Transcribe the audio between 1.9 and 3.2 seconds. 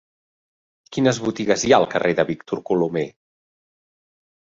carrer de Víctor Colomer?